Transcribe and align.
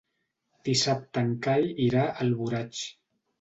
Dissabte 0.69 1.23
en 1.25 1.29
Cai 1.49 1.67
irà 1.89 2.07
a 2.07 2.17
Alboraig. 2.27 2.83